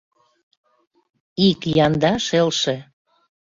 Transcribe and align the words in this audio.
Ик 1.47 1.59
янда 1.85 2.13
шелше. 2.25 2.75